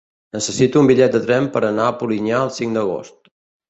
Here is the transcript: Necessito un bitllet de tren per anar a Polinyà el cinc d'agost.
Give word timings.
Necessito 0.37 0.81
un 0.85 0.89
bitllet 0.93 1.13
de 1.19 1.23
tren 1.27 1.51
per 1.59 1.65
anar 1.71 1.87
a 1.91 1.95
Polinyà 2.03 2.43
el 2.49 2.55
cinc 2.61 2.79
d'agost. 2.81 3.35